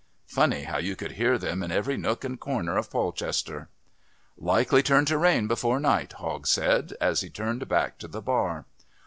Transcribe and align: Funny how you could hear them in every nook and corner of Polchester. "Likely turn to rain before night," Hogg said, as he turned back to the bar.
Funny 0.25 0.63
how 0.63 0.79
you 0.79 0.95
could 0.95 1.11
hear 1.11 1.37
them 1.37 1.61
in 1.61 1.71
every 1.71 1.95
nook 1.95 2.23
and 2.23 2.39
corner 2.39 2.75
of 2.75 2.89
Polchester. 2.89 3.69
"Likely 4.35 4.81
turn 4.81 5.05
to 5.05 5.15
rain 5.15 5.45
before 5.45 5.79
night," 5.79 6.13
Hogg 6.13 6.47
said, 6.47 6.93
as 6.99 7.21
he 7.21 7.29
turned 7.29 7.67
back 7.67 7.99
to 7.99 8.07
the 8.07 8.19
bar. 8.23 8.65